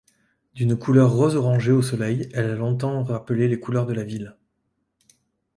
D'une 0.55 0.75
couleur 0.79 1.11
rose-orangée 1.11 1.71
au 1.71 1.83
soleil, 1.83 2.27
elle 2.33 2.49
a 2.49 2.55
longtemps 2.55 3.03
rappelé 3.03 3.47
les 3.47 3.59
couleurs 3.59 3.85
de 3.85 3.93
la 3.93 4.03
ville. 4.03 4.35